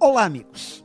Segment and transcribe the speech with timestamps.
[0.00, 0.84] Olá, amigos.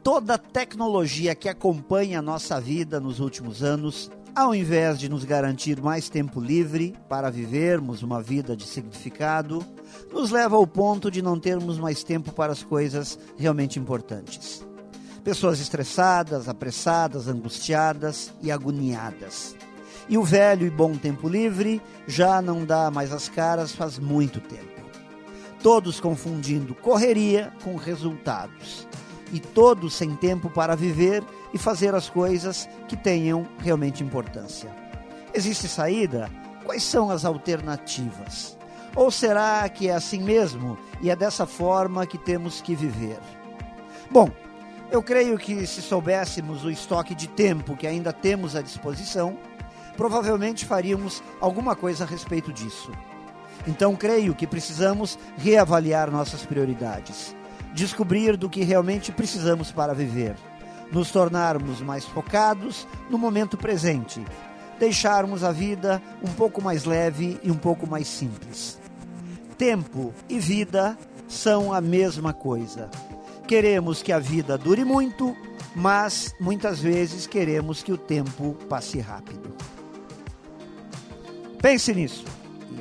[0.00, 5.82] Toda tecnologia que acompanha a nossa vida nos últimos anos, ao invés de nos garantir
[5.82, 9.66] mais tempo livre para vivermos uma vida de significado,
[10.12, 14.64] nos leva ao ponto de não termos mais tempo para as coisas realmente importantes.
[15.24, 19.56] Pessoas estressadas, apressadas, angustiadas e agoniadas.
[20.08, 24.40] E o velho e bom tempo livre já não dá mais as caras faz muito
[24.40, 24.77] tempo.
[25.62, 28.86] Todos confundindo correria com resultados.
[29.32, 34.70] E todos sem tempo para viver e fazer as coisas que tenham realmente importância.
[35.34, 36.30] Existe saída?
[36.64, 38.56] Quais são as alternativas?
[38.94, 43.18] Ou será que é assim mesmo e é dessa forma que temos que viver?
[44.10, 44.30] Bom,
[44.90, 49.38] eu creio que se soubéssemos o estoque de tempo que ainda temos à disposição,
[49.96, 52.90] provavelmente faríamos alguma coisa a respeito disso.
[53.66, 57.34] Então, creio que precisamos reavaliar nossas prioridades,
[57.74, 60.36] descobrir do que realmente precisamos para viver,
[60.92, 64.24] nos tornarmos mais focados no momento presente,
[64.78, 68.78] deixarmos a vida um pouco mais leve e um pouco mais simples.
[69.56, 72.88] Tempo e vida são a mesma coisa.
[73.46, 75.36] Queremos que a vida dure muito,
[75.74, 79.54] mas muitas vezes queremos que o tempo passe rápido.
[81.60, 82.37] Pense nisso